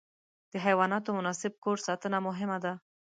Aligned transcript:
د 0.51 0.53
حیواناتو 0.65 1.09
مناسب 1.17 1.53
کور 1.63 1.77
ساتنه 1.87 2.17
مهمه 2.27 2.57
ده. 2.63 2.73